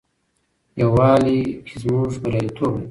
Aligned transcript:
یووالي 0.81 1.37
کې 1.65 1.73
زموږ 1.81 2.11
بریالیتوب 2.23 2.73
دی. 2.75 2.79